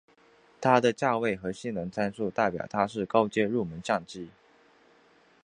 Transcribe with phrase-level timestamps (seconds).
[0.59, 4.31] 它的价位和性能参数代表它是高阶入门相机。